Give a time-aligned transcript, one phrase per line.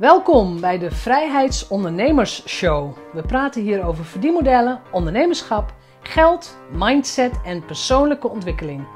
[0.00, 2.96] Welkom bij de Vrijheidsondernemers Show.
[3.12, 8.86] We praten hier over verdienmodellen, ondernemerschap, geld, mindset en persoonlijke ontwikkeling.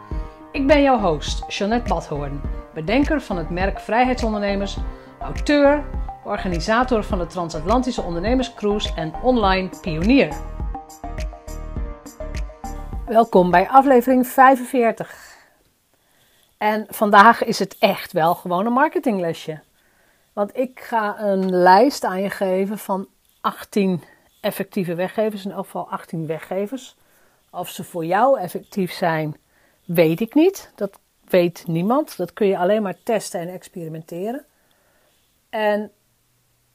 [0.53, 2.41] Ik ben jouw host, Jeanette Badhoorn,
[2.75, 4.77] bedenker van het merk Vrijheidsondernemers,
[5.21, 5.85] auteur,
[6.25, 10.35] organisator van de Transatlantische Ondernemerscruise en online pionier.
[13.07, 15.37] Welkom bij aflevering 45.
[16.59, 19.61] En vandaag is het echt wel gewoon een marketinglesje.
[20.35, 23.09] Want ik ga een lijst aan je geven van
[23.41, 24.03] 18
[24.41, 26.97] effectieve weggevers, in elk geval 18 weggevers.
[27.51, 29.37] Of ze voor jou effectief zijn,
[29.85, 30.73] weet ik niet.
[30.75, 32.17] Dat weet niemand.
[32.17, 34.45] Dat kun je alleen maar testen en experimenteren.
[35.51, 35.91] En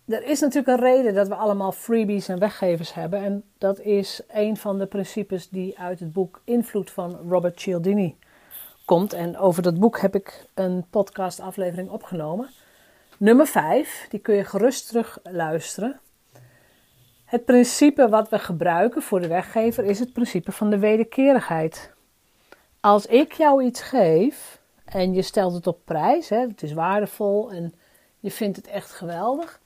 [0.05, 3.23] er is natuurlijk een reden dat we allemaal freebies en weggevers hebben.
[3.23, 8.17] En dat is een van de principes die uit het boek Invloed van Robert Cialdini
[8.85, 9.13] komt.
[9.13, 12.49] En over dat boek heb ik een podcastaflevering opgenomen.
[13.19, 15.99] Nummer 5, die kun je gerust terug luisteren.
[17.25, 21.93] Het principe wat we gebruiken voor de weggever is het principe van de wederkerigheid.
[22.79, 27.51] Als ik jou iets geef en je stelt het op prijs, hè, het is waardevol
[27.51, 27.73] en
[28.19, 29.59] je vindt het echt geweldig,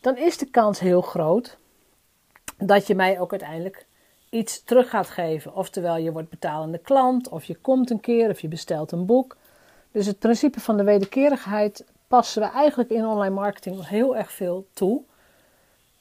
[0.00, 1.58] dan is de kans heel groot
[2.56, 3.86] dat je mij ook uiteindelijk
[4.30, 5.54] iets terug gaat geven.
[5.54, 9.36] Oftewel, je wordt betalende klant, of je komt een keer, of je bestelt een boek.
[9.92, 14.66] Dus het principe van de wederkerigheid passen we eigenlijk in online marketing heel erg veel
[14.72, 15.02] toe.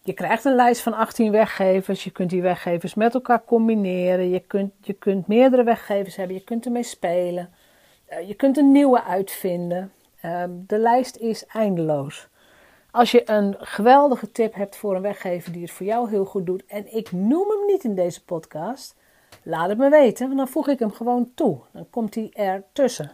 [0.02, 2.04] Je krijgt een lijst van 18 weggevers.
[2.04, 4.30] Je kunt die weggevers met elkaar combineren.
[4.30, 6.36] Je kunt, je kunt meerdere weggevers hebben.
[6.36, 7.54] Je kunt ermee spelen.
[8.06, 9.92] Eh, je kunt een nieuwe uitvinden.
[10.22, 12.28] Ehm, de lijst is eindeloos.
[12.92, 16.46] Als je een geweldige tip hebt voor een weggever die het voor jou heel goed
[16.46, 16.66] doet.
[16.66, 18.96] En ik noem hem niet in deze podcast.
[19.44, 21.60] Laat het me weten, want dan voeg ik hem gewoon toe.
[21.72, 23.12] Dan komt hij er tussen.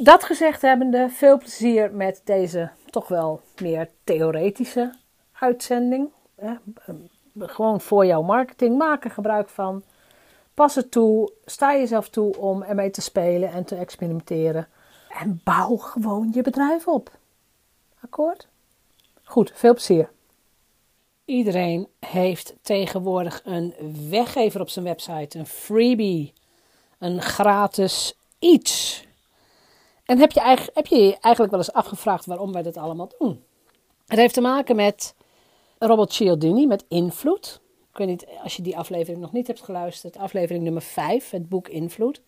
[0.00, 4.94] Dat gezegd hebbende, veel plezier met deze toch wel meer theoretische
[5.32, 6.10] uitzending.
[7.38, 9.82] Gewoon voor jouw marketing, maak er gebruik van.
[10.54, 14.68] Pas het toe, sta jezelf toe om ermee te spelen en te experimenteren.
[15.08, 17.10] En bouw gewoon je bedrijf op.
[18.00, 18.48] Akkoord?
[19.24, 20.10] Goed, veel plezier.
[21.24, 23.74] Iedereen heeft tegenwoordig een
[24.08, 26.32] weggever op zijn website, een freebie,
[26.98, 29.06] een gratis iets.
[30.08, 33.44] En heb je, eigenlijk, heb je eigenlijk wel eens afgevraagd waarom wij dit allemaal doen?
[34.06, 35.14] Het heeft te maken met
[35.78, 37.60] Robert Cialdini, met invloed.
[37.90, 41.48] Ik weet niet, als je die aflevering nog niet hebt geluisterd, aflevering nummer 5, het
[41.48, 42.22] boek Invloed.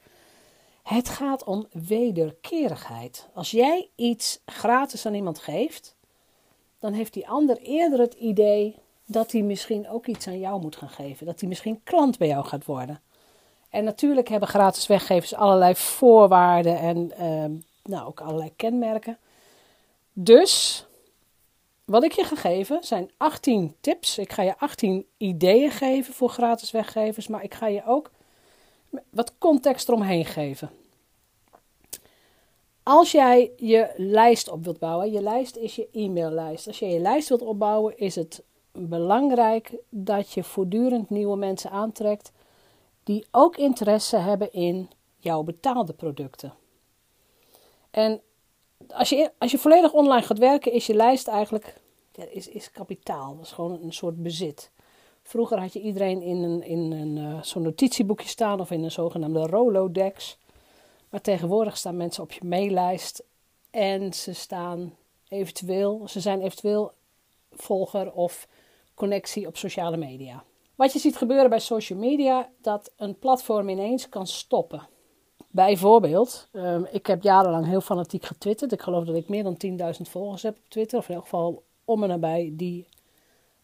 [0.83, 3.29] Het gaat om wederkerigheid.
[3.35, 5.97] Als jij iets gratis aan iemand geeft,
[6.79, 8.77] dan heeft die ander eerder het idee
[9.07, 11.27] dat hij misschien ook iets aan jou moet gaan geven.
[11.27, 13.01] Dat hij misschien klant bij jou gaat worden.
[13.71, 17.53] En natuurlijk hebben gratis weggevers allerlei voorwaarden en ehm,
[17.91, 19.19] nou, ook allerlei kenmerken.
[20.13, 20.85] Dus
[21.91, 24.19] wat ik je ga geven zijn 18 tips.
[24.19, 28.11] Ik ga je 18 ideeën geven voor gratis weggevers, maar ik ga je ook
[29.11, 30.71] wat context eromheen geven.
[32.83, 36.67] Als jij je lijst op wilt bouwen, je lijst is je e-maillijst.
[36.67, 42.33] Als je je lijst wilt opbouwen, is het belangrijk dat je voortdurend nieuwe mensen aantrekt
[43.05, 46.55] die ook interesse hebben in jouw betaalde producten.
[47.91, 48.21] En
[48.89, 51.81] als je, als je volledig online gaat werken, is je lijst eigenlijk
[52.13, 53.37] ja, is, is kapitaal.
[53.37, 54.71] Dat is gewoon een soort bezit.
[55.23, 58.91] Vroeger had je iedereen in een, in een uh, zo'n notitieboekje staan of in een
[58.91, 60.39] zogenaamde Rolodex.
[61.09, 63.25] Maar tegenwoordig staan mensen op je maillijst
[63.71, 64.97] en ze staan
[65.29, 66.93] eventueel, ze zijn eventueel
[67.51, 68.49] volger of
[68.95, 70.45] connectie op sociale media.
[70.75, 74.89] Wat je ziet gebeuren bij social media, dat een platform ineens kan stoppen.
[75.51, 78.73] Bijvoorbeeld, um, ik heb jarenlang heel fanatiek getwitterd.
[78.73, 79.57] Ik geloof dat ik meer dan
[79.97, 80.99] 10.000 volgers heb op Twitter.
[80.99, 82.87] Of in elk geval om en nabij die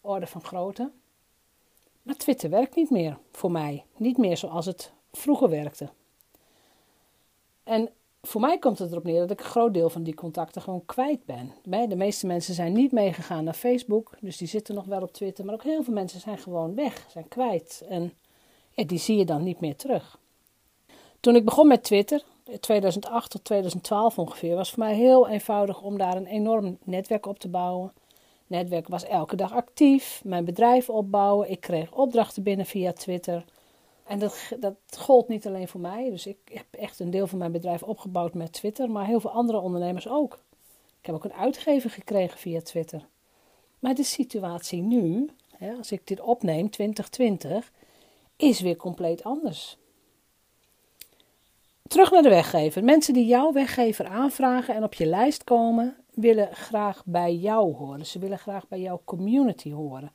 [0.00, 0.90] orde van grootte.
[2.02, 3.84] Maar Twitter werkt niet meer voor mij.
[3.96, 5.88] Niet meer zoals het vroeger werkte.
[7.64, 7.88] En
[8.22, 10.84] voor mij komt het erop neer dat ik een groot deel van die contacten gewoon
[10.86, 11.52] kwijt ben.
[11.88, 15.44] De meeste mensen zijn niet meegegaan naar Facebook, dus die zitten nog wel op Twitter.
[15.44, 17.84] Maar ook heel veel mensen zijn gewoon weg, zijn kwijt.
[17.88, 18.12] En
[18.70, 20.18] ja, die zie je dan niet meer terug.
[21.26, 22.22] Toen ik begon met Twitter,
[22.60, 27.38] 2008 tot 2012 ongeveer, was voor mij heel eenvoudig om daar een enorm netwerk op
[27.38, 27.92] te bouwen.
[28.46, 33.44] Netwerk was elke dag actief, mijn bedrijf opbouwen, ik kreeg opdrachten binnen via Twitter.
[34.04, 37.38] En dat, dat gold niet alleen voor mij, dus ik heb echt een deel van
[37.38, 40.38] mijn bedrijf opgebouwd met Twitter, maar heel veel andere ondernemers ook.
[41.00, 43.06] Ik heb ook een uitgever gekregen via Twitter.
[43.78, 45.30] Maar de situatie nu,
[45.78, 47.72] als ik dit opneem, 2020,
[48.36, 49.78] is weer compleet anders.
[51.88, 52.84] Terug naar de weggever.
[52.84, 58.06] Mensen die jouw weggever aanvragen en op je lijst komen, willen graag bij jou horen.
[58.06, 60.12] Ze willen graag bij jouw community horen.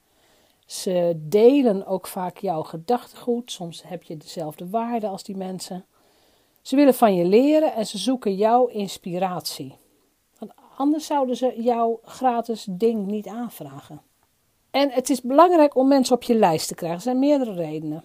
[0.65, 3.51] Ze delen ook vaak jouw gedachtegoed.
[3.51, 5.85] Soms heb je dezelfde waarden als die mensen.
[6.61, 9.75] Ze willen van je leren en ze zoeken jouw inspiratie.
[10.39, 14.01] Want anders zouden ze jouw gratis ding niet aanvragen.
[14.71, 16.97] En het is belangrijk om mensen op je lijst te krijgen.
[16.97, 18.03] Er zijn meerdere redenen.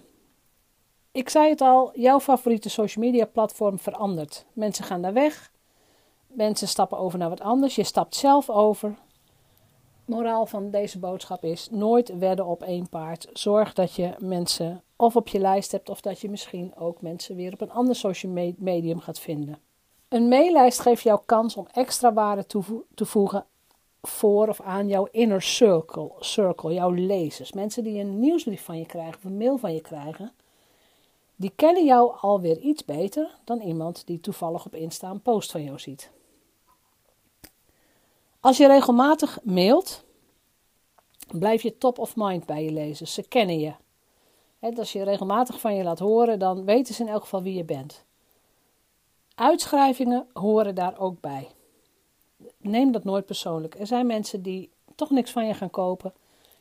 [1.17, 4.45] Ik zei het al, jouw favoriete social media platform verandert.
[4.53, 5.51] Mensen gaan daar weg.
[6.27, 7.75] Mensen stappen over naar wat anders.
[7.75, 8.95] Je stapt zelf over.
[10.05, 13.27] Moraal van deze boodschap is: nooit wedden op één paard.
[13.33, 17.35] Zorg dat je mensen of op je lijst hebt, of dat je misschien ook mensen
[17.35, 19.59] weer op een ander social medium gaat vinden.
[20.07, 22.63] Een maillijst geeft jou kans om extra waarde toe
[22.95, 23.45] te voegen
[24.01, 27.51] voor of aan jouw inner circle, circle, jouw lezers.
[27.53, 30.31] Mensen die een nieuwsbrief van je krijgen of een mail van je krijgen,
[31.39, 35.63] die kennen jou alweer iets beter dan iemand die toevallig op Insta een post van
[35.63, 36.11] jou ziet.
[38.39, 40.03] Als je regelmatig mailt,
[41.31, 43.13] blijf je top of mind bij je lezers.
[43.13, 43.73] Ze kennen je.
[44.59, 47.63] als je regelmatig van je laat horen, dan weten ze in elk geval wie je
[47.63, 48.05] bent.
[49.35, 51.47] Uitschrijvingen horen daar ook bij.
[52.57, 53.79] Neem dat nooit persoonlijk.
[53.79, 56.13] Er zijn mensen die toch niks van je gaan kopen,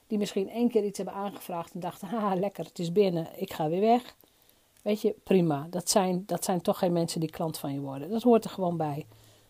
[0.06, 3.52] die misschien één keer iets hebben aangevraagd en dachten: haha, lekker, het is binnen, ik
[3.52, 4.16] ga weer weg.
[4.86, 5.66] Weet je, prima.
[5.70, 8.10] Dat zijn, dat zijn toch geen mensen die klant van je worden.
[8.10, 9.06] Dat hoort er gewoon bij.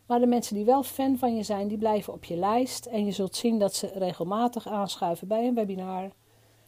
[0.07, 2.87] Maar de mensen die wel fan van je zijn, die blijven op je lijst.
[2.87, 6.11] En je zult zien dat ze regelmatig aanschuiven bij een webinar.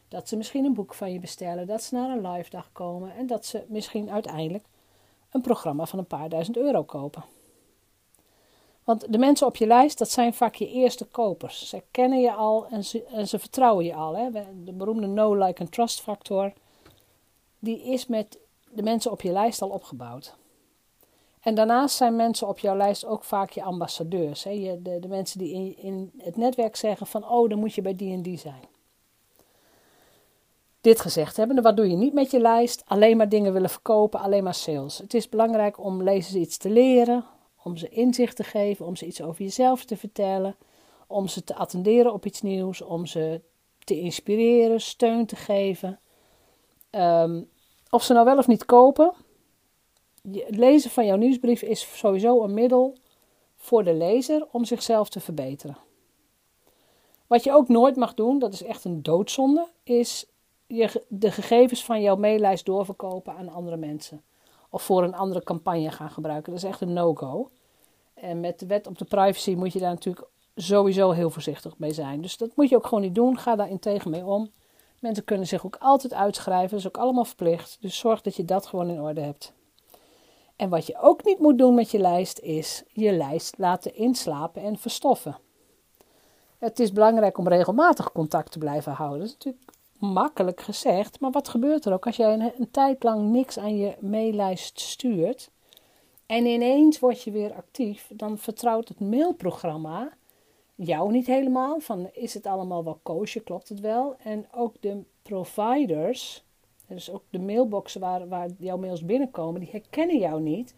[0.07, 1.67] Dat ze misschien een boek van je bestellen.
[1.67, 3.15] Dat ze naar een live dag komen.
[3.15, 4.65] En dat ze misschien uiteindelijk
[5.31, 7.23] een programma van een paar duizend euro kopen.
[8.83, 11.69] Want de mensen op je lijst, dat zijn vaak je eerste kopers.
[11.69, 14.17] Ze kennen je al en ze, en ze vertrouwen je al.
[14.17, 14.31] Hè?
[14.63, 16.53] De beroemde no, like en trust factor.
[17.59, 18.37] Die is met
[18.71, 20.37] de mensen op je lijst al opgebouwd.
[21.39, 24.43] En daarnaast zijn mensen op jouw lijst ook vaak je ambassadeurs.
[24.43, 24.49] Hè?
[24.49, 27.81] Je, de, de mensen die in, in het netwerk zeggen van, oh, dan moet je
[27.81, 28.63] bij die en die zijn.
[30.81, 32.83] Dit gezegd hebben, wat doe je niet met je lijst?
[32.85, 34.97] Alleen maar dingen willen verkopen, alleen maar sales.
[34.97, 37.25] Het is belangrijk om lezers iets te leren,
[37.63, 40.55] om ze inzicht te geven, om ze iets over jezelf te vertellen,
[41.07, 43.41] om ze te attenderen op iets nieuws, om ze
[43.83, 45.99] te inspireren, steun te geven.
[46.91, 47.49] Um,
[47.89, 49.13] of ze nou wel of niet kopen,
[50.31, 52.97] het lezen van jouw nieuwsbrief is sowieso een middel
[53.55, 55.77] voor de lezer om zichzelf te verbeteren.
[57.27, 60.25] Wat je ook nooit mag doen, dat is echt een doodzonde, is
[60.67, 64.23] je, de gegevens van jouw maillijst doorverkopen aan andere mensen.
[64.69, 66.53] Of voor een andere campagne gaan gebruiken.
[66.53, 67.49] Dat is echt een no-go.
[68.13, 71.93] En met de wet op de privacy moet je daar natuurlijk sowieso heel voorzichtig mee
[71.93, 72.21] zijn.
[72.21, 73.37] Dus dat moet je ook gewoon niet doen.
[73.37, 74.51] Ga daar integer mee om.
[74.99, 77.77] Mensen kunnen zich ook altijd uitschrijven, dat is ook allemaal verplicht.
[77.81, 79.53] Dus zorg dat je dat gewoon in orde hebt.
[80.55, 84.61] En wat je ook niet moet doen met je lijst is je lijst laten inslapen
[84.61, 85.37] en verstoffen.
[86.57, 89.19] Het is belangrijk om regelmatig contact te blijven houden.
[89.19, 93.03] Dat is natuurlijk makkelijk gezegd, maar wat gebeurt er ook als jij een, een tijd
[93.03, 95.49] lang niks aan je maillijst stuurt
[96.25, 100.09] en ineens word je weer actief, dan vertrouwt het mailprogramma
[100.85, 101.79] jou niet helemaal.
[101.79, 104.15] Van is het allemaal wel koosje, klopt het wel?
[104.23, 106.43] En ook de providers,
[106.87, 110.75] dus ook de mailboxen waar, waar jouw mails binnenkomen, die herkennen jou niet.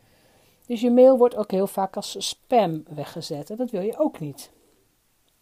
[0.66, 3.50] Dus je mail wordt ook heel vaak als spam weggezet.
[3.50, 4.52] En dat wil je ook niet.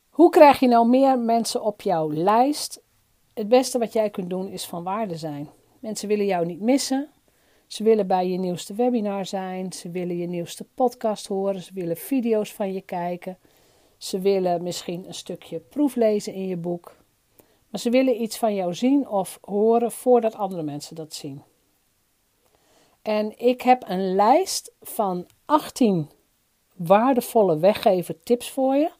[0.09, 2.81] Hoe krijg je nou meer mensen op jouw lijst?
[3.33, 5.49] Het beste wat jij kunt doen is van waarde zijn.
[5.79, 7.09] Mensen willen jou niet missen.
[7.67, 9.73] Ze willen bij je nieuwste webinar zijn.
[9.73, 11.61] Ze willen je nieuwste podcast horen.
[11.61, 13.37] Ze willen video's van je kijken.
[13.99, 16.95] Ze willen misschien een stukje proeflezen in je boek.
[17.69, 21.43] Maar ze willen iets van jou zien of horen voordat andere mensen dat zien.
[23.01, 26.09] En ik heb een lijst van 18
[26.75, 28.91] waardevolle weggever tips voor je.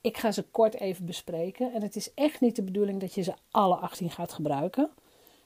[0.00, 1.72] Ik ga ze kort even bespreken.
[1.72, 4.90] En het is echt niet de bedoeling dat je ze alle 18 gaat gebruiken.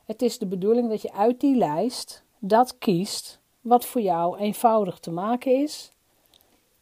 [0.04, 4.99] Het is de bedoeling dat je uit die lijst dat kiest wat voor jou eenvoudig
[4.99, 5.92] te maken is,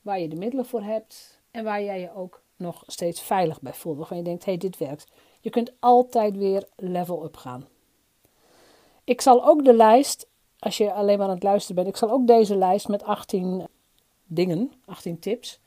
[0.02, 3.74] waar je de middelen voor hebt en waar jij je ook nog steeds veilig bij
[3.74, 3.96] voelt.
[3.96, 5.06] Waarvan je denkt, hé, hey, dit werkt.
[5.40, 7.68] Je kunt altijd weer level up gaan.
[9.04, 10.26] Ik zal ook de lijst,
[10.58, 13.66] als je alleen maar aan het luisteren bent, ik zal ook deze lijst met 18
[14.26, 15.60] dingen, 18 tips,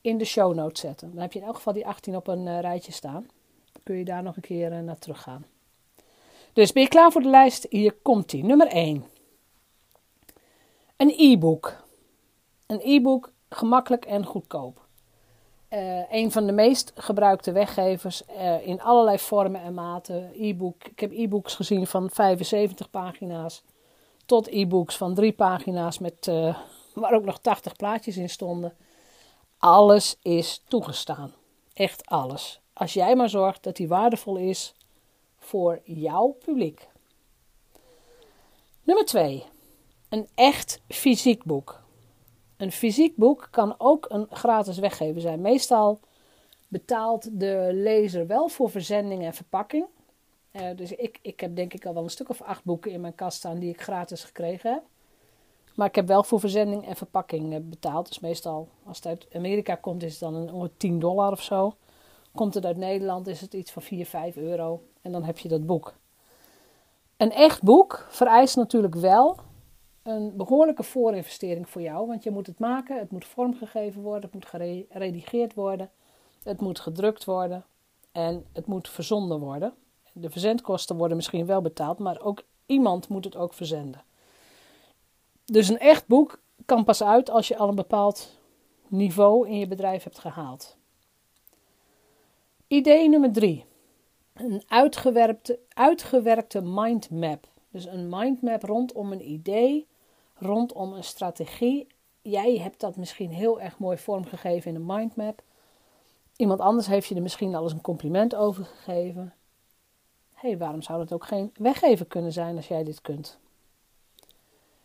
[0.00, 1.10] in de show notes zetten.
[1.12, 3.26] Dan heb je in elk geval die 18 op een uh, rijtje staan.
[3.72, 5.46] Dan kun je daar nog een keer uh, naar terug gaan.
[6.52, 7.66] Dus ben je klaar voor de lijst?
[7.70, 8.44] Hier komt die.
[8.44, 9.04] Nummer 1.
[10.96, 11.84] Een e-book.
[12.66, 14.85] Een e-book gemakkelijk en goedkoop.
[15.76, 20.30] Uh, een van de meest gebruikte weggevers uh, in allerlei vormen en maten.
[20.34, 20.84] E-book.
[20.84, 23.62] Ik heb e-books gezien van 75 pagina's
[24.26, 26.58] tot e-books van drie pagina's met, uh,
[26.94, 28.76] waar ook nog 80 plaatjes in stonden.
[29.58, 31.34] alles is toegestaan.
[31.74, 32.60] Echt alles.
[32.72, 34.74] Als jij maar zorgt dat die waardevol is
[35.38, 36.88] voor jouw publiek.
[38.82, 39.44] Nummer 2.
[40.08, 41.84] Een echt fysiek boek.
[42.56, 45.40] Een fysiek boek kan ook een gratis weggever zijn.
[45.40, 46.00] Meestal
[46.68, 49.86] betaalt de lezer wel voor verzending en verpakking.
[50.52, 53.00] Uh, dus ik, ik heb denk ik al wel een stuk of acht boeken in
[53.00, 54.82] mijn kast staan die ik gratis gekregen heb.
[55.74, 58.08] Maar ik heb wel voor verzending en verpakking eh, betaald.
[58.08, 61.74] Dus meestal, als het uit Amerika komt, is het dan een 10 dollar of zo.
[62.34, 64.82] Komt het uit Nederland, is het iets van 4, 5 euro.
[65.02, 65.94] En dan heb je dat boek.
[67.16, 69.36] Een echt boek vereist natuurlijk wel
[70.06, 72.06] een behoorlijke voorinvestering voor jou.
[72.06, 75.90] Want je moet het maken, het moet vormgegeven worden, het moet geredigeerd worden,
[76.42, 77.64] het moet gedrukt worden
[78.12, 79.74] en het moet verzonden worden.
[80.12, 84.04] De verzendkosten worden misschien wel betaald, maar ook iemand moet het ook verzenden.
[85.44, 88.38] Dus een echt boek kan pas uit als je al een bepaald
[88.88, 90.76] niveau in je bedrijf hebt gehaald.
[92.66, 93.64] Idee nummer drie.
[94.32, 97.48] Een uitgewerkte, uitgewerkte mindmap.
[97.70, 99.86] Dus een mindmap rondom een idee,
[100.38, 101.86] rondom een strategie.
[102.22, 105.42] Jij hebt dat misschien heel erg mooi vormgegeven in een mindmap.
[106.36, 109.34] Iemand anders heeft je er misschien al eens een compliment over gegeven.
[110.34, 113.38] Hé, hey, waarom zou dat ook geen weggever kunnen zijn als jij dit kunt?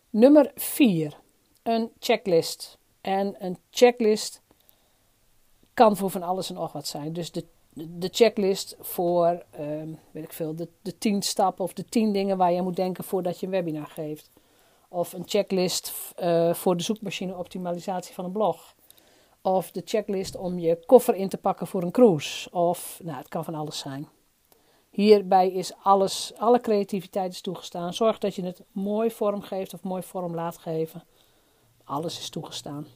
[0.09, 1.17] Nummer 4.
[1.63, 2.77] Een checklist.
[3.01, 4.41] En een checklist
[5.73, 7.13] kan voor van alles en nog wat zijn.
[7.13, 11.85] Dus de, de checklist voor, uh, weet ik veel, de, de 10 stappen of de
[11.85, 14.29] 10 dingen waar je moet denken voordat je een webinar geeft.
[14.93, 18.75] Of een checklist uh, voor de zoekmachine optimalisatie van een blog.
[19.41, 22.51] Of de checklist om je koffer in te pakken voor een cruise.
[22.51, 24.07] Of, nou, het kan van alles zijn.
[24.89, 27.93] Hierbij is alles, alle creativiteit is toegestaan.
[27.93, 31.03] Zorg dat je het mooi vormgeeft of mooi vorm laat geven.
[31.83, 32.87] Alles is toegestaan.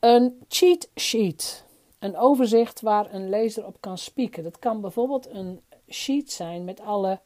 [0.00, 1.64] Een cheat sheet.
[1.98, 4.42] Een overzicht waar een lezer op kan spieken.
[4.42, 7.20] Dat kan bijvoorbeeld een sheet zijn met alle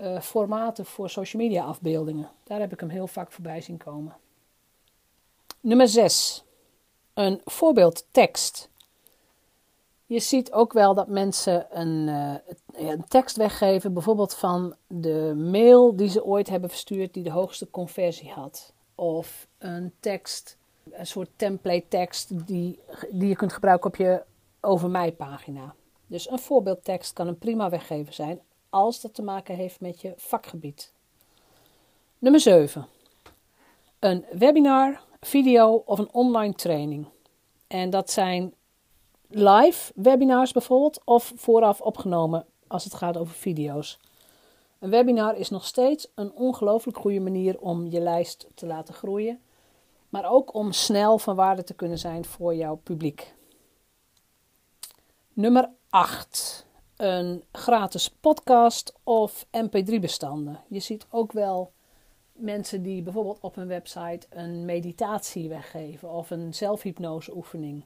[0.00, 2.30] uh, formaten voor social media afbeeldingen.
[2.44, 4.16] Daar heb ik hem heel vaak voorbij zien komen.
[5.60, 6.44] Nummer 6.
[7.14, 8.70] Een voorbeeldtekst.
[10.06, 12.34] Je ziet ook wel dat mensen een, uh,
[12.90, 17.70] een, tekst weggeven, bijvoorbeeld van de mail die ze ooit hebben verstuurd die de hoogste
[17.70, 18.72] conversie had.
[18.94, 20.56] Of een tekst,
[20.90, 24.22] een soort template tekst die, die je kunt gebruiken op je
[24.60, 25.74] over mij pagina.
[26.06, 30.14] Dus een voorbeeldtekst kan een prima weggever zijn als dat te maken heeft met je
[30.16, 30.92] vakgebied.
[32.18, 32.86] Nummer 7.
[33.98, 37.06] Een webinar, video of een online training.
[37.66, 38.54] En dat zijn
[39.28, 43.98] live webinars bijvoorbeeld of vooraf opgenomen als het gaat over video's.
[44.78, 49.40] Een webinar is nog steeds een ongelooflijk goede manier om je lijst te laten groeien,
[50.08, 53.34] maar ook om snel van waarde te kunnen zijn voor jouw publiek.
[55.32, 56.65] Nummer 8.
[56.96, 60.60] Een gratis podcast of MP3-bestanden.
[60.68, 61.72] Je ziet ook wel
[62.32, 67.84] mensen die bijvoorbeeld op hun website een meditatie weggeven of een zelfhypnose oefening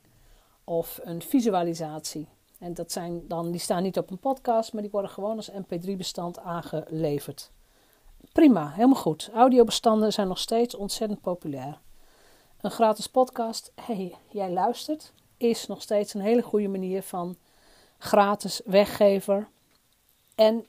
[0.65, 2.29] of een visualisatie.
[2.59, 5.51] En dat zijn dan, die staan niet op een podcast, maar die worden gewoon als
[5.51, 7.51] mp3-bestand aangeleverd.
[8.33, 9.31] Prima, helemaal goed.
[9.35, 11.79] Audiobestanden zijn nog steeds ontzettend populair.
[12.61, 17.37] Een gratis podcast, hey, jij luistert, is nog steeds een hele goede manier van
[18.03, 19.49] gratis weggever
[20.35, 20.67] en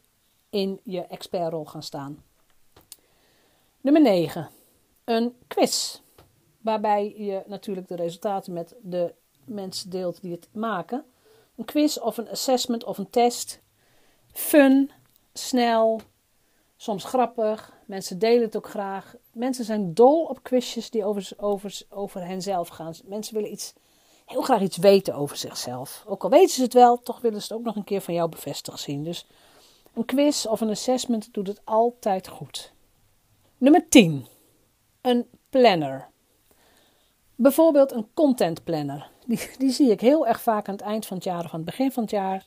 [0.50, 2.24] in je expertrol gaan staan.
[3.82, 4.50] Nummer 9.
[5.04, 6.02] Een quiz.
[6.62, 9.14] Waarbij je natuurlijk de resultaten met de
[9.46, 11.06] mensen deelt die het maken.
[11.56, 13.62] Een quiz of een assessment of een test.
[14.32, 14.92] Fun,
[15.34, 16.02] snel,
[16.76, 17.74] soms grappig.
[17.86, 19.16] Mensen delen het ook graag.
[19.34, 22.94] Mensen zijn dol op quizjes die over, over, over henzelf gaan.
[23.06, 23.74] Mensen willen iets,
[24.32, 26.04] heel graag iets weten over zichzelf.
[26.08, 28.14] Ook al weten ze het wel, toch willen ze het ook nog een keer van
[28.14, 29.04] jou bevestigd zien.
[29.04, 29.28] Dus
[29.94, 32.74] een quiz of een assessment doet het altijd goed.
[33.58, 34.26] Nummer 10.
[35.02, 36.10] Een planner.
[37.36, 39.10] Bijvoorbeeld een content planner.
[39.26, 41.60] Die, die zie ik heel erg vaak aan het eind van het jaar of aan
[41.60, 42.46] het begin van het jaar.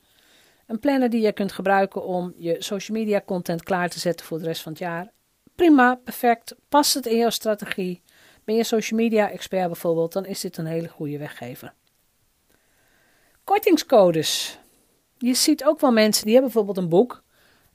[0.67, 4.37] Een planner die je kunt gebruiken om je social media content klaar te zetten voor
[4.37, 5.11] de rest van het jaar.
[5.55, 6.55] Prima, perfect.
[6.69, 8.01] Past het in jouw strategie?
[8.45, 11.73] Ben je social media expert bijvoorbeeld, dan is dit een hele goede weggever.
[13.43, 14.59] Kortingscodes.
[15.17, 17.23] Je ziet ook wel mensen die hebben bijvoorbeeld een boek.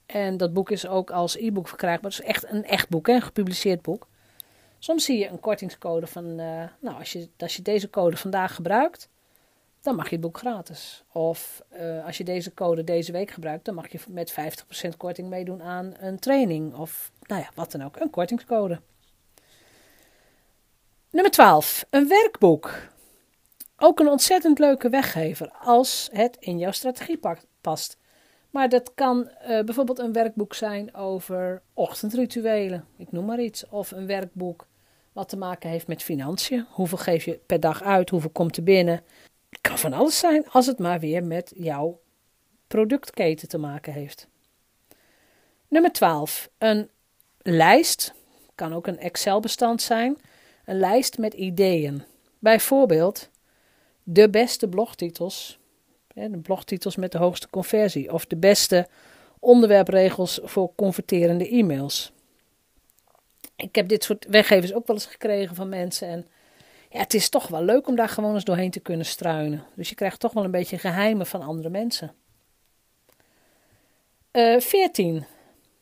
[0.06, 2.10] En dat boek is ook als e-book verkrijgbaar.
[2.10, 4.08] Het is echt een echt boek, een gepubliceerd boek.
[4.78, 8.54] Soms zie je een kortingscode van, uh, nou, als je, als je deze code vandaag
[8.54, 9.08] gebruikt,
[9.80, 11.04] dan mag je het boek gratis.
[11.12, 15.28] Of uh, als je deze code deze week gebruikt, dan mag je met 50% korting
[15.28, 16.74] meedoen aan een training.
[16.74, 18.80] Of nou ja, wat dan ook, een kortingscode.
[21.10, 21.84] Nummer 12.
[21.90, 22.74] Een werkboek.
[23.76, 27.20] Ook een ontzettend leuke weggever als het in jouw strategie
[27.60, 27.96] past.
[28.50, 33.68] Maar dat kan uh, bijvoorbeeld een werkboek zijn over ochtendrituelen, ik noem maar iets.
[33.68, 34.66] Of een werkboek
[35.12, 36.66] wat te maken heeft met financiën.
[36.70, 39.02] Hoeveel geef je per dag uit, hoeveel komt er binnen.
[39.50, 42.00] Het kan van alles zijn als het maar weer met jouw
[42.66, 44.28] productketen te maken heeft.
[45.68, 46.50] Nummer 12.
[46.58, 46.90] Een
[47.38, 48.14] lijst,
[48.54, 50.18] kan ook een Excel-bestand zijn.
[50.70, 52.02] Een lijst met ideeën.
[52.38, 53.30] Bijvoorbeeld
[54.02, 55.58] de beste blogtitels
[56.14, 58.88] de blogtitels met de hoogste conversie of de beste
[59.38, 62.12] onderwerpregels voor converterende e-mails.
[63.56, 66.26] Ik heb dit soort weggevers ook wel eens gekregen van mensen en
[66.90, 69.64] ja, het is toch wel leuk om daar gewoon eens doorheen te kunnen struinen.
[69.74, 72.12] Dus je krijgt toch wel een beetje geheimen van andere mensen.
[74.32, 75.24] Uh, eh, 14.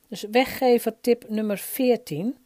[0.09, 2.39] Dus weggever tip nummer 14.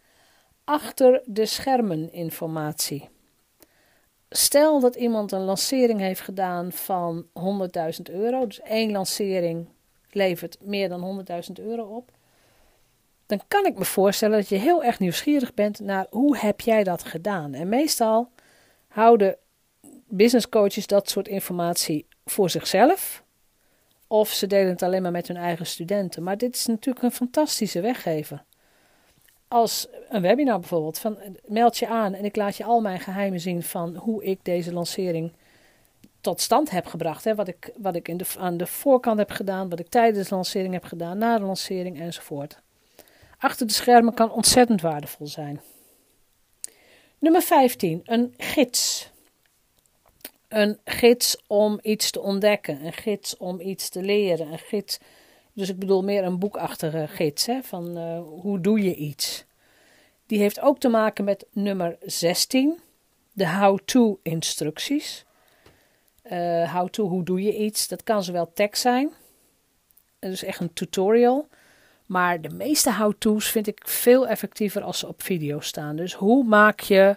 [0.72, 3.08] Achter de schermen informatie.
[4.28, 9.68] Stel dat iemand een lancering heeft gedaan van 100.000 euro, dus één lancering
[10.10, 11.24] levert meer dan
[11.58, 12.10] 100.000 euro op,
[13.26, 16.84] dan kan ik me voorstellen dat je heel erg nieuwsgierig bent naar hoe heb jij
[16.84, 17.54] dat gedaan.
[17.54, 18.30] En meestal
[18.88, 19.36] houden
[20.08, 23.24] business coaches dat soort informatie voor zichzelf.
[24.06, 26.22] Of ze delen het alleen maar met hun eigen studenten.
[26.22, 28.44] Maar dit is natuurlijk een fantastische weggever
[29.52, 33.40] als een webinar bijvoorbeeld, van meld je aan en ik laat je al mijn geheimen
[33.40, 35.32] zien van hoe ik deze lancering
[36.20, 37.24] tot stand heb gebracht.
[37.24, 37.34] Hè?
[37.34, 40.34] Wat ik, wat ik in de, aan de voorkant heb gedaan, wat ik tijdens de
[40.34, 42.58] lancering heb gedaan, na de lancering enzovoort.
[43.38, 45.60] Achter de schermen kan ontzettend waardevol zijn.
[47.18, 49.10] Nummer 15, een gids.
[50.48, 54.98] Een gids om iets te ontdekken, een gids om iets te leren, een gids
[55.52, 59.44] dus ik bedoel meer een boekachtige gids, hè, van uh, hoe doe je iets.
[60.26, 62.78] Die heeft ook te maken met nummer 16,
[63.32, 65.24] de how-to instructies.
[66.32, 67.88] Uh, how-to, hoe doe je iets?
[67.88, 69.10] Dat kan zowel tekst zijn,
[70.18, 71.48] dus echt een tutorial.
[72.06, 75.96] Maar de meeste how-to's vind ik veel effectiever als ze op video staan.
[75.96, 77.16] Dus hoe maak je,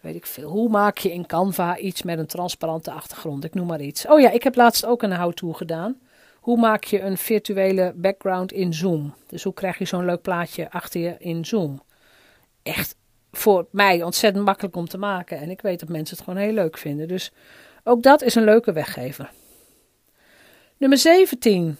[0.00, 3.44] weet ik veel, hoe maak je in Canva iets met een transparante achtergrond?
[3.44, 4.06] Ik noem maar iets.
[4.06, 6.00] Oh ja, ik heb laatst ook een how-to gedaan.
[6.40, 9.14] Hoe maak je een virtuele background in Zoom?
[9.26, 11.82] Dus hoe krijg je zo'n leuk plaatje achter je in Zoom?
[12.62, 12.96] Echt
[13.32, 15.38] voor mij ontzettend makkelijk om te maken.
[15.38, 17.08] En ik weet dat mensen het gewoon heel leuk vinden.
[17.08, 17.32] Dus
[17.84, 19.30] ook dat is een leuke weggever.
[20.76, 21.76] Nummer 17.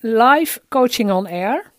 [0.00, 1.70] Live coaching on air.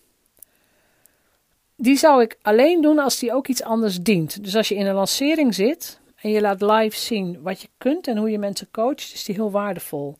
[1.76, 4.44] Die zou ik alleen doen als die ook iets anders dient.
[4.44, 8.06] Dus als je in een lancering zit en je laat live zien wat je kunt
[8.06, 10.16] en hoe je mensen coacht, is die heel waardevol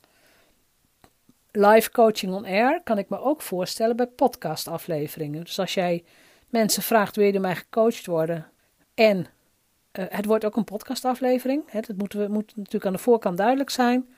[1.52, 5.44] live coaching on air kan ik me ook voorstellen bij podcastafleveringen.
[5.44, 6.04] Dus als jij
[6.48, 8.46] mensen vraagt, wil je door mij gecoacht worden?
[8.94, 11.62] En uh, het wordt ook een podcastaflevering.
[11.66, 14.08] Hè, dat moet, moet natuurlijk aan de voorkant duidelijk zijn.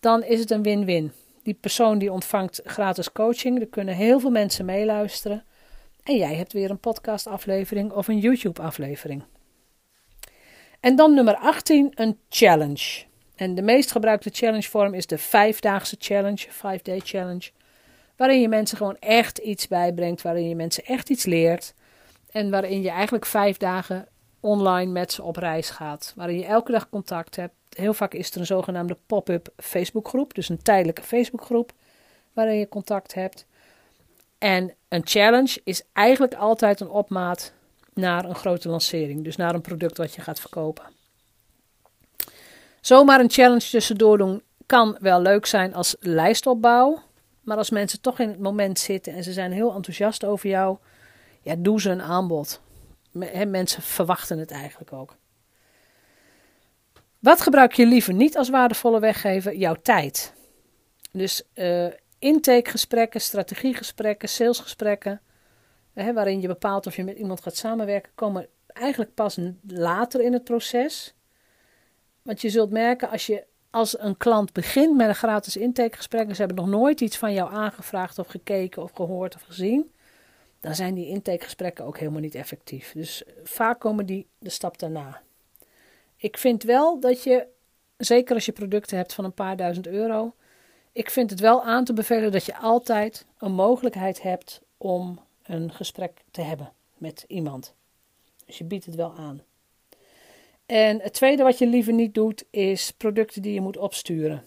[0.00, 1.12] Dan is het een win-win.
[1.42, 5.44] Die persoon die ontvangt gratis coaching, er kunnen heel veel mensen meeluisteren.
[6.02, 9.22] En jij hebt weer een podcastaflevering of een YouTube-aflevering.
[10.80, 13.07] En dan nummer 18, een challenge.
[13.38, 17.50] En de meest gebruikte challenge vorm is de vijfdaagse challenge, five day challenge.
[18.16, 21.74] Waarin je mensen gewoon echt iets bijbrengt, waarin je mensen echt iets leert.
[22.30, 24.08] En waarin je eigenlijk vijf dagen
[24.40, 26.12] online met ze op reis gaat.
[26.16, 27.54] Waarin je elke dag contact hebt.
[27.68, 31.72] Heel vaak is er een zogenaamde pop-up Facebookgroep, dus een tijdelijke Facebookgroep
[32.32, 33.46] waarin je contact hebt.
[34.38, 37.52] En een challenge is eigenlijk altijd een opmaat
[37.94, 40.97] naar een grote lancering, dus naar een product wat je gaat verkopen.
[42.80, 47.02] Zomaar een challenge tussendoor doen kan wel leuk zijn als lijstopbouw.
[47.40, 50.76] Maar als mensen toch in het moment zitten en ze zijn heel enthousiast over jou,
[51.42, 52.60] ja, doe ze een aanbod.
[53.46, 55.16] mensen verwachten het eigenlijk ook.
[57.18, 59.56] Wat gebruik je liever niet als waardevolle weggever?
[59.56, 60.32] Jouw tijd.
[61.12, 61.86] Dus uh,
[62.18, 65.20] intakegesprekken, strategiegesprekken, salesgesprekken,
[65.92, 70.32] hè, waarin je bepaalt of je met iemand gaat samenwerken, komen eigenlijk pas later in
[70.32, 71.14] het proces.
[72.28, 76.34] Want je zult merken als je als een klant begint met een gratis intakegesprek en
[76.34, 79.92] ze hebben nog nooit iets van jou aangevraagd of gekeken of gehoord of gezien,
[80.60, 82.92] dan zijn die intakegesprekken ook helemaal niet effectief.
[82.92, 85.22] Dus vaak komen die de stap daarna.
[86.16, 87.46] Ik vind wel dat je,
[87.96, 90.34] zeker als je producten hebt van een paar duizend euro,
[90.92, 95.72] ik vind het wel aan te bevelen dat je altijd een mogelijkheid hebt om een
[95.72, 97.74] gesprek te hebben met iemand.
[98.46, 99.42] Dus je biedt het wel aan.
[100.68, 104.44] En het tweede wat je liever niet doet, is producten die je moet opsturen.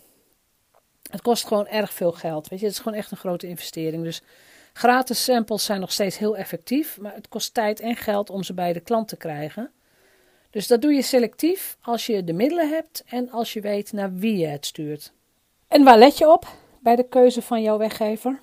[1.10, 2.48] Het kost gewoon erg veel geld.
[2.48, 4.04] Weet je, het is gewoon echt een grote investering.
[4.04, 4.22] Dus
[4.74, 8.54] gratis samples zijn nog steeds heel effectief, maar het kost tijd en geld om ze
[8.54, 9.72] bij de klant te krijgen.
[10.50, 14.14] Dus dat doe je selectief als je de middelen hebt en als je weet naar
[14.14, 15.12] wie je het stuurt.
[15.68, 16.48] En waar let je op
[16.80, 18.40] bij de keuze van jouw weggever?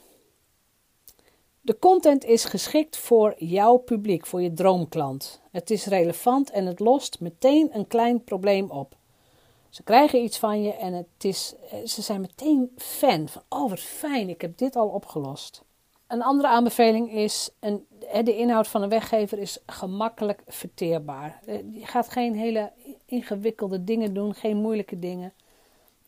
[1.69, 5.41] De content is geschikt voor jouw publiek, voor je droomklant.
[5.51, 8.97] Het is relevant en het lost meteen een klein probleem op.
[9.69, 13.71] Ze krijgen iets van je en het is, eh, ze zijn meteen fan van, oh
[13.71, 15.65] wat fijn, ik heb dit al opgelost.
[16.07, 17.87] Een andere aanbeveling is, een,
[18.25, 21.41] de inhoud van een weggever is gemakkelijk verteerbaar.
[21.47, 22.73] Eh, je gaat geen hele
[23.07, 25.33] ingewikkelde dingen doen, geen moeilijke dingen.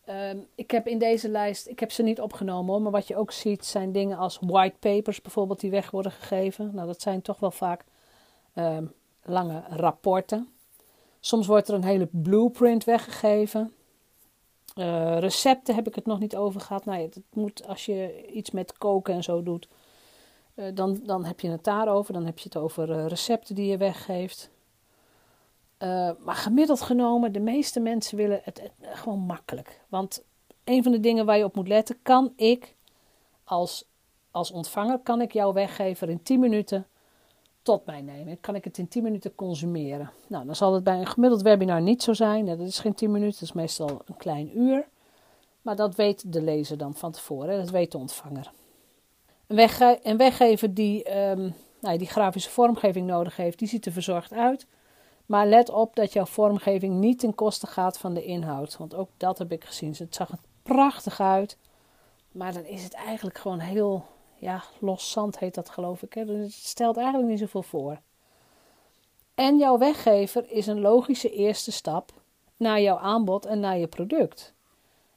[0.05, 3.15] Ehm, ik heb in deze lijst, ik heb ze niet opgenomen hoor, maar wat je
[3.15, 6.71] ook ziet zijn dingen als white papers bijvoorbeeld die weg worden gegeven.
[6.73, 7.83] Nou, dat zijn toch wel vaak
[8.53, 8.85] ehm,
[9.23, 10.49] lange rapporten.
[11.19, 13.73] Soms wordt er een hele blueprint weggegeven.
[14.75, 16.85] Uh, recepten heb ik het nog niet over gehad.
[16.85, 19.67] Nou, het moet, als je iets met koken en zo doet,
[20.55, 22.13] uh, dan, dan heb je het daarover.
[22.13, 24.49] Dan heb je het over uh, recepten die je weggeeft.
[26.23, 29.81] Maar gemiddeld genomen, de meeste mensen willen het, het, gewoon makkelijk.
[29.89, 30.23] Want
[30.63, 32.75] een van de dingen waar je op moet letten, kan ik
[33.43, 33.85] als,
[34.31, 36.87] als ontvanger, kan ik jouw weggever in 10 minuten
[37.61, 38.39] tot mij nemen.
[38.39, 40.11] Kan ik het in 10 minuten consumeren?
[40.27, 42.45] Nou, dan zal het bij een gemiddeld webinar niet zo zijn.
[42.45, 44.87] Dat is geen 10 minuten, dat is meestal een klein uur.
[45.61, 48.51] Maar dat weet de lezer dan van tevoren, dat weet de ontvanger.
[49.47, 53.91] Een, wegge een weggever die, um, nou, die grafische vormgeving nodig heeft, die ziet er
[53.91, 54.67] verzorgd uit.
[55.31, 58.77] Maar let op dat jouw vormgeving niet ten koste gaat van de inhoud.
[58.77, 59.95] Want ook dat heb ik gezien.
[59.97, 61.57] Het zag er prachtig uit.
[62.31, 64.05] Maar dan is het eigenlijk gewoon heel
[64.37, 66.13] ja, los zand heet dat geloof ik.
[66.13, 67.99] Dus het stelt eigenlijk niet zoveel voor.
[69.35, 72.11] En jouw weggever is een logische eerste stap
[72.57, 74.53] naar jouw aanbod en naar je product.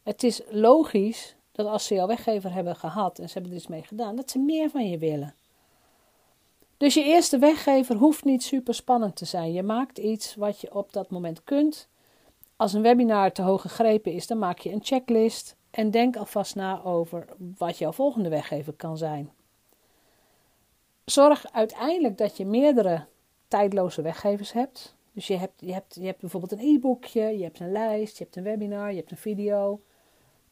[0.03, 3.67] Het is logisch dat als ze jouw weggever hebben gehad en ze hebben er iets
[3.67, 5.35] mee gedaan, dat ze meer van je willen.
[6.77, 9.53] Dus je eerste weggever hoeft niet super spannend te zijn.
[9.53, 11.89] Je maakt iets wat je op dat moment kunt.
[12.57, 16.55] Als een webinar te hoog gegrepen is, dan maak je een checklist en denk alvast
[16.55, 17.27] na over
[17.59, 19.31] wat jouw volgende weggever kan zijn.
[21.05, 23.07] Zorg uiteindelijk dat je meerdere
[23.49, 24.97] tijdloze weggevers hebt.
[25.13, 28.25] Dus je hebt, je hebt, je hebt bijvoorbeeld een e-boekje, je hebt een lijst, je
[28.25, 29.81] hebt een webinar, je hebt een video.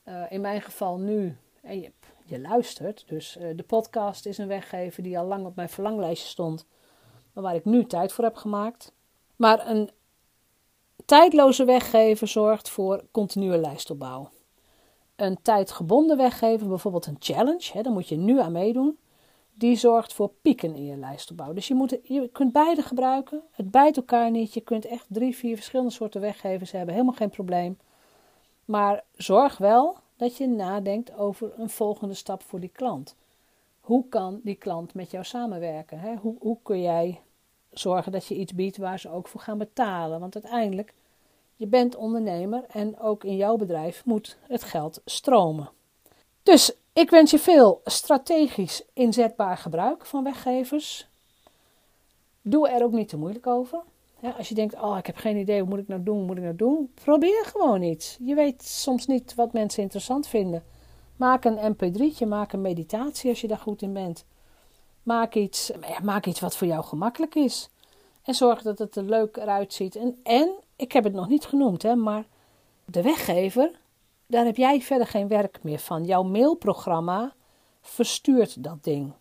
[0.05, 1.93] Uh, in mijn geval nu, en je,
[2.33, 3.05] je luistert.
[3.09, 6.67] Dus uh, de podcast is een weggever die al lang op mijn verlanglijstje stond,
[7.33, 8.93] maar waar ik nu tijd voor heb gemaakt.
[9.37, 9.91] Maar een
[11.05, 14.31] tijdloze weggever zorgt voor continue lijstopbouw
[15.23, 18.99] een tijdgebonden weggever, bijvoorbeeld een challenge, hè, daar moet je nu aan meedoen,
[19.55, 21.53] die zorgt voor pieken in je lijstopbouw.
[21.53, 25.57] Dus je, je kunt beide gebruiken, het bijt elkaar niet, je kunt echt drie, vier
[25.57, 27.79] verschillende soorten weggevers hebben, helemaal geen probleem.
[28.65, 33.15] Maar zorg wel dat je nadenkt over een volgende stap voor die klant.
[33.81, 35.99] Hoe kan die klant met jou samenwerken?
[35.99, 36.15] Hè?
[36.15, 37.21] Hoe, hoe kun jij
[37.73, 40.21] zorgen dat je iets biedt waar ze ook voor gaan betalen?
[40.21, 40.95] Want uiteindelijk
[41.57, 45.71] je bent ondernemer en ook in jouw bedrijf moet het geld stromen.
[46.43, 51.09] Dus ik wens je veel strategisch inzetbaar gebruik van weggevers.
[52.43, 53.83] Doe er ook niet te moeilijk over.
[54.23, 56.43] Als je denkt, oh ik heb geen idee, hoe moet ik nou doen, moet ik
[56.43, 56.91] nou doen?
[57.05, 58.17] Probeer gewoon iets.
[58.21, 60.65] Je weet soms niet wat mensen interessant vinden.
[61.17, 64.25] Maak een mp3'tje, maak een meditatie als je daar goed in bent.
[65.03, 65.71] Maak iets,
[66.03, 67.69] maak iets wat voor jou gemakkelijk is.
[68.23, 69.97] En zorg dat het er leuk eruit ziet.
[69.97, 72.25] En, en ik heb het nog niet genoemd, hè, maar
[72.85, 73.71] de weggever,
[74.27, 76.05] daar heb jij verder geen werk meer van.
[76.05, 77.35] Jouw mailprogramma
[77.81, 79.13] verstuurt dat ding.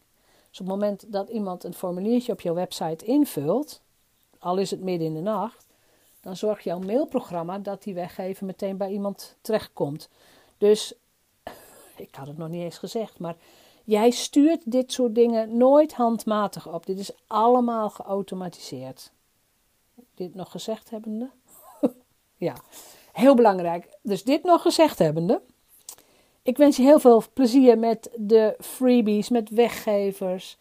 [0.50, 3.82] Dus op het moment dat iemand een formuliertje op jouw website invult,
[4.42, 5.68] al is het midden in de nacht,
[6.22, 10.10] dan zorgt jouw mailprogramma dat die weggever meteen bij iemand terechtkomt.
[10.58, 10.94] Dus,
[11.96, 13.36] ik had het nog niet eens gezegd, maar
[13.84, 16.86] jij stuurt dit soort dingen nooit handmatig op.
[16.86, 19.12] Dit is allemaal geautomatiseerd.
[20.16, 21.30] Dit nog gezegd hebbende?
[22.36, 22.56] Ja,
[23.12, 23.98] heel belangrijk.
[24.02, 25.42] Dus dit nog gezegd hebbende.
[26.42, 30.58] Ik wens je heel veel plezier met de freebies, met weggevers.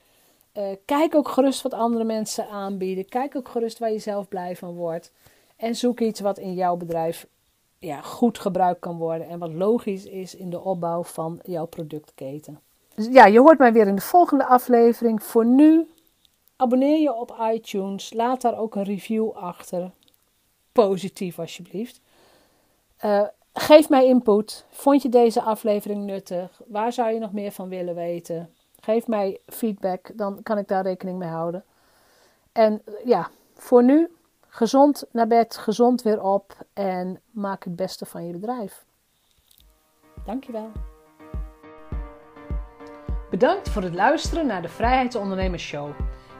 [0.55, 3.09] Uh, kijk ook gerust wat andere mensen aanbieden.
[3.09, 5.13] Kijk ook gerust waar je zelf blij van wordt.
[5.57, 7.27] En zoek iets wat in jouw bedrijf
[7.79, 9.29] ja, goed gebruikt kan worden.
[9.29, 12.61] En wat logisch is in de opbouw van jouw productketen.
[12.95, 15.23] Dus ja, je hoort mij weer in de volgende aflevering.
[15.23, 15.89] Voor nu,
[16.57, 18.13] abonneer je op iTunes.
[18.13, 19.91] Laat daar ook een review achter
[20.73, 22.01] positief alsjeblieft.
[23.05, 24.65] Uh, geef mij input.
[24.71, 26.61] Vond je deze aflevering nuttig?
[26.67, 28.55] Waar zou je nog meer van willen weten?
[28.81, 31.65] Geef mij feedback, dan kan ik daar rekening mee houden.
[32.53, 34.09] En ja, voor nu,
[34.49, 38.85] gezond naar bed, gezond weer op en maak het beste van je bedrijf.
[40.25, 40.71] Dankjewel.
[43.31, 45.91] Bedankt voor het luisteren naar de Vrijheidsondernemers Show.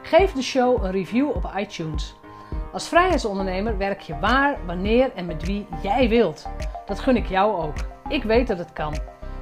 [0.01, 2.15] Geef de show een review op iTunes.
[2.73, 6.45] Als vrijheidsondernemer werk je waar, wanneer en met wie jij wilt.
[6.85, 7.75] Dat gun ik jou ook.
[8.07, 8.93] Ik weet dat het kan.